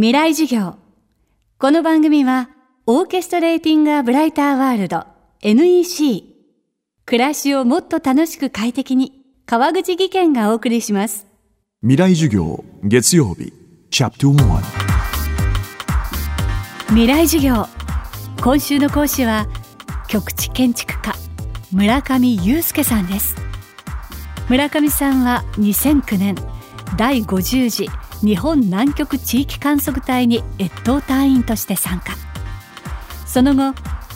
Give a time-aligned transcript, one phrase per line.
[0.00, 0.76] 未来授業。
[1.58, 2.50] この番組は
[2.86, 5.04] オーケストレーティング・ア・ブライター・ワールド
[5.42, 6.22] NEC
[7.04, 11.26] 暮らしをもっと楽しく快適に川口義賢がお送りします。
[11.80, 13.52] 未来授業月曜日
[13.90, 14.60] チャプト1
[16.90, 17.66] 未来授業。
[18.40, 19.48] 今週の講師は
[20.08, 21.12] 局地建築家
[21.72, 23.34] 村上祐介さんです。
[24.48, 26.36] 村上さんは2009年
[26.96, 27.88] 第50次
[28.22, 32.14] 日本南極地域観測隊に越冬隊員として参加。
[33.26, 33.74] その後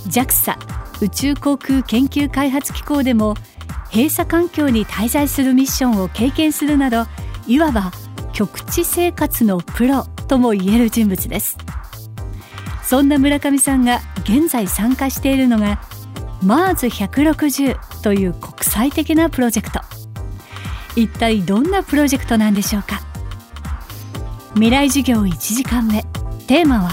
[0.08, 0.56] JAXA
[1.00, 3.34] 宇宙航空研究開発機構でも
[3.92, 7.06] 閉鎖環境に滞在するミッションを経験するなど
[7.46, 7.92] いわば
[8.32, 11.58] 極地生活のプロともいえる人物です。
[12.82, 15.80] そんな村上さんが現在参加しているのが
[16.42, 19.80] MARS160 という国際的なプロジェクト。
[20.96, 23.00] 一体どんなプロジェクトなんでしょうか？
[24.54, 26.02] 未来授業1時間目。
[26.46, 26.90] テーマは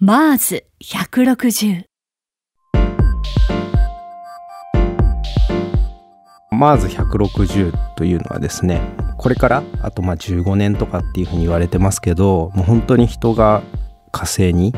[0.00, 1.84] MARS160
[6.50, 8.80] MARS160 というのはですね
[9.18, 13.62] これからあとまあ15年とかっていうふうに言われてますけどもう本当に人が
[14.10, 14.72] 火星に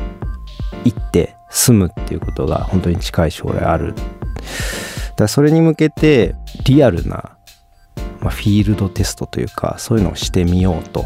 [0.83, 3.93] 行って住むっていうことが本当に近い将来ある。
[5.15, 7.37] だそれに向けてリアルな、
[8.19, 11.05] まあ、フィールドテストというかそういうのをしてみようと。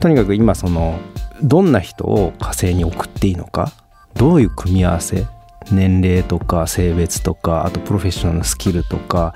[0.00, 0.98] とにかく今その
[1.42, 3.72] どんな人を火星に送っていいのか
[4.14, 5.26] どういう組み合わせ
[5.70, 9.34] 年齢とか性別とかあとプロフェッショナルのスキルとか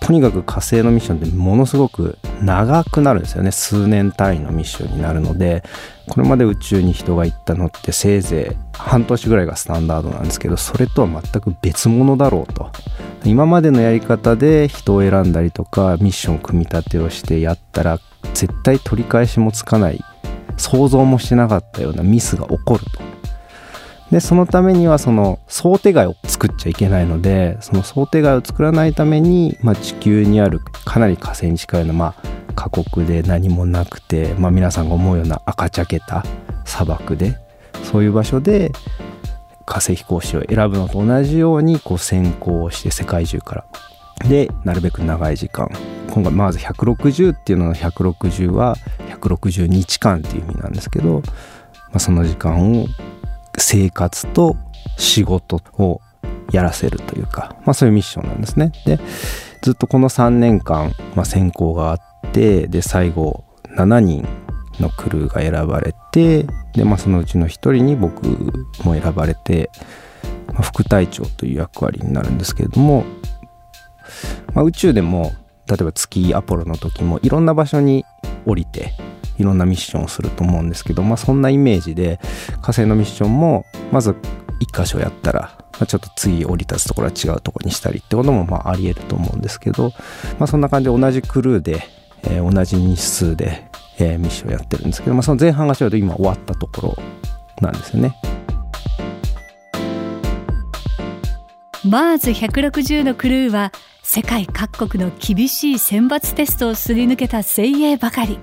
[0.00, 3.50] とにかく火星のミッションってものすごく長くなるんですよね。
[3.50, 5.64] 数年単位のミッションになるので
[6.08, 12.70] これまで宇宙に人が行ったのってせいぜい半年ぐらいがスタンダードなんですけどそれとは全く別物だろうと。
[13.24, 17.98] 今までのやり方で人を選んだりとかミッション組み立てをしてやったら
[18.36, 20.04] 絶対取り返しもつかない。
[20.56, 23.16] 想像もしてなかったようなミスが起こると。
[24.10, 36.24] でそのためにはその想定外を作っちゃいけないのでその想定外を作らないために、まあ、地球にあるかなり火星に近いような、まあ、過酷で何もなくて、まあ、皆さんが思うような赤茶けた
[36.64, 37.36] 砂漠で
[37.82, 38.70] そういう場所で
[39.64, 43.64] 火星飛行士を選ぶのと同じようにこう先行して世界中から
[44.28, 45.70] でなるべく長い時間
[46.10, 48.76] 今回まず160っていうのの160は
[49.20, 52.86] 160日間っていう意味なんですけど、まあ、その時間を
[53.58, 54.56] 生活と
[54.96, 56.00] 仕事を
[56.52, 58.72] やらせるというか、まあ、そういうミッションなんですね。
[58.86, 58.98] で
[59.62, 62.00] ずっとこの3年間、まあ、選考があっ
[62.32, 63.44] てで最後
[63.76, 64.26] 7人
[64.80, 68.26] のクルーが選ばれてで、まあ、そのうちの1人に僕
[68.84, 69.70] も選ばれて、
[70.48, 73.04] まあ、副隊長という役割になるんですけれども、
[74.56, 75.34] まあ、宇宙でも
[75.68, 78.06] 例えば月アポロの時もいろんな場所に
[78.46, 78.94] 降りて
[79.38, 82.18] いろんなミッションをすると思うんですけど、まあ、そんなイメージで
[82.62, 89.92] 火星のミッションもまず1箇所やったら、まあ、ちょっと次降り立つところは違うところにしたりってこともまあありえると思うんですけど、
[90.38, 91.82] まあ、そんな感じで同じクルーで、
[92.22, 93.68] えー、同じ日数で、
[93.98, 96.96] えー、ミッションやってるんですけど、まあ、その前半がちょうど今終わったところ
[97.60, 98.16] なんですよね。
[101.84, 103.70] マーズ160のクルーは
[104.08, 108.38] 世界各国の厳しい選抜テストをすり抜けた精鋭ばかり。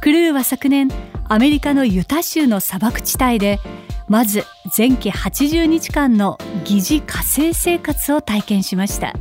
[0.00, 0.88] クルーは昨年
[1.28, 3.60] アメリカのユタ州の砂漠地帯で
[4.08, 4.44] まず
[4.76, 9.12] 前期80日間の疑似火星生活を体験しました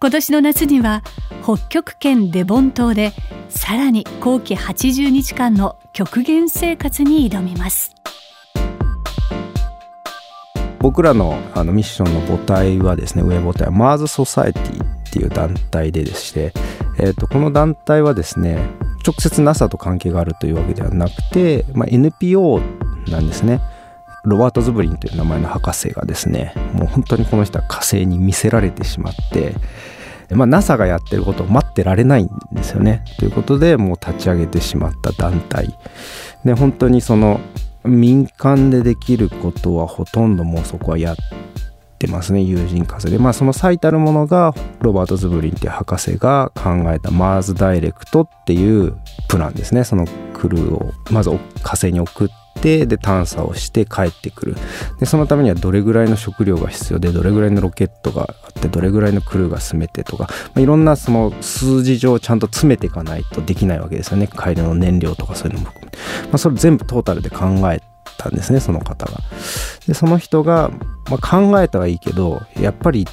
[0.00, 1.02] 今年の夏には
[1.42, 3.12] 北極圏デボン島で
[3.48, 7.97] さらに後期80日間の極限生活に挑みます
[10.80, 16.52] 僕らのあのミッションの母体はですね上母体はマーズ・ソサエティっていう団体ででして、
[16.98, 18.58] えーとこの団体はですね
[19.06, 22.60] 直接 NASA と関係があるというわけではなくて、まあ、NPO
[23.08, 23.60] なんですね。
[24.24, 29.54] ロバート・ズブリンという名前の博士がですねもう本当にこの人は火星に見せられてしまって、
[30.30, 33.04] まあ、NASA がやってることを待ってられないんですよね。
[33.18, 35.74] ということでもう立ち上げてしまった団体
[36.44, 37.40] で本当にその
[37.84, 41.16] 民間でできることはほとんどもうそこはやっ
[41.98, 43.18] てますね友人風で。
[43.18, 48.96] まあその最たるものがロバート・ズブリンっていう博士が考えたマーズ・ダイレクトっていう
[49.28, 49.84] プランですね。
[49.84, 51.30] そのクルーをまず
[51.62, 54.56] 火星に送ってで探査をして帰ってくる。
[54.98, 64.28] でそのためにはどれぐらいの食料が必要でどれぐらいのロケットがあってどれぐらいのクルーが住めてとか、まあ、いろんなその数字上ちゃんと詰めていかないとできないわけですよね。
[64.28, 65.90] 帰りの燃料とかそういうのも含め。
[65.90, 67.80] て、まあ、それ全部トータルで考え
[68.18, 69.20] たんですねその方が。
[69.86, 70.70] でその人が、
[71.10, 73.06] まあ、考えたはいいけどやっぱり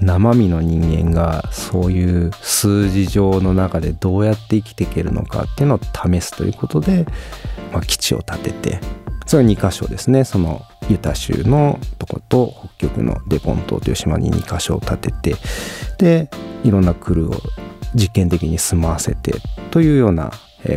[0.00, 7.06] 生身の人間がそういう数字上の中でどうやって生きていけるのかっていうのを試すということで、
[7.72, 8.80] まあ、基地を建てて
[9.26, 10.24] それは2箇所ですね。
[10.24, 15.36] そのユタ州のとこと北極のデボン島という島に2箇所を建てて
[15.98, 16.30] で
[16.62, 17.40] いろんなクルーを
[17.94, 19.32] 実験的に住まわせて
[19.70, 20.30] というような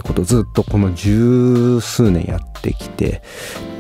[0.04, 3.22] ことずっとこの十数年やってきて、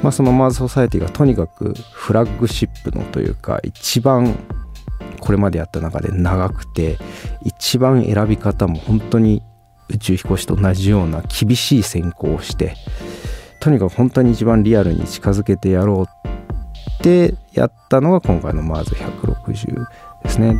[0.03, 4.37] まあ、そのマーズ・ソサエティがとにかくフラッグシップのというか一番
[5.19, 6.97] これまでやった中で長くて
[7.43, 9.43] 一番選び方も本当に
[9.89, 12.75] 宇宙飛行士と同じような厳しい選考をして
[13.59, 16.29] とにかく本当に一番リアルに近づけてやろう
[16.99, 19.85] ってやったのが今回のマーズ160
[20.23, 20.57] ですね。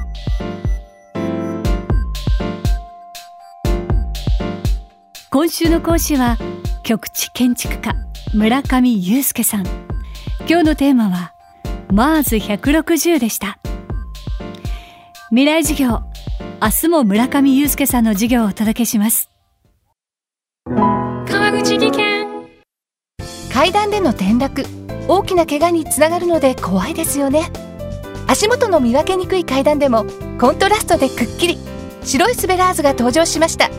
[5.29, 6.37] 今週の講師は
[6.83, 7.95] 局地建築家
[8.33, 9.65] 村上祐介さん
[10.49, 11.33] 今日のテーマは
[11.91, 13.59] マーズ160でした
[15.29, 16.03] 未来授業。
[16.61, 19.29] 明日も村上祐介さんの授業をお届けします。
[20.65, 22.47] 川口技研。
[23.53, 24.63] 階段での転落。
[25.09, 27.51] 大きな怪我につながるので怖いですよね。
[28.27, 30.05] 足元の見分けにくい階段でも
[30.39, 31.57] コントラストでくっきり。
[32.03, 33.69] 白いスベラーズが登場しました。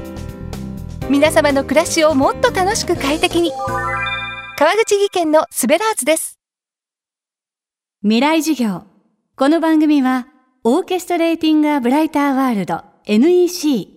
[1.09, 3.53] 皆様の暮らしをもっと楽しく快適に。
[4.59, 6.39] 川口技研のスベラーズです。
[8.03, 8.83] 未来授業。
[9.35, 10.27] この番組は
[10.65, 13.89] オーケストレーティング・ア・ブライター・ワールド NEC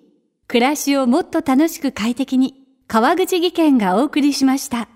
[0.47, 4.87] 暮らしをもっと楽しく快適に川口技研がお送りしました。